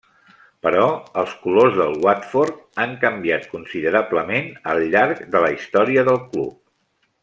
[0.67, 0.85] Però
[1.21, 6.63] els colors del Watford han canviat considerablement al llarg de la història del club.